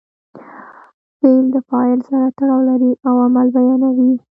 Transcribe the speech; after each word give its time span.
فعل 1.25 1.45
د 1.53 1.55
فاعل 1.69 1.99
سره 2.09 2.25
تړاو 2.37 2.61
لري 2.69 2.91
او 3.07 3.13
عمل 3.25 3.47
بیانوي. 3.55 4.11